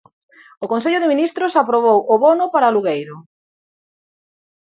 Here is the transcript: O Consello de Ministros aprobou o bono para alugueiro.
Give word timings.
O 0.63 0.65
Consello 0.71 1.01
de 1.01 1.11
Ministros 1.13 1.53
aprobou 1.63 1.99
o 2.13 2.15
bono 2.25 2.45
para 2.53 2.67
alugueiro. 2.69 3.17